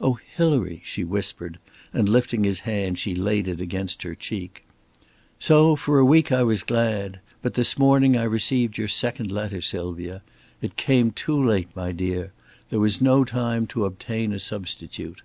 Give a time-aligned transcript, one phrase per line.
[0.00, 1.58] "Oh, Hilary!" she whispered,
[1.92, 4.64] and lifting his hand she laid it against her cheek.
[5.38, 7.20] "So for a week I was glad.
[7.42, 10.22] But this morning I received your second letter, Sylvia.
[10.62, 12.32] It came too late, my dear.
[12.70, 15.20] There was no time to obtain a substitute."